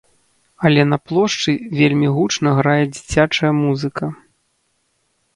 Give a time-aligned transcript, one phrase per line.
[0.67, 4.09] Але на плошчы вельмі гучна грае дзіцячая музыка.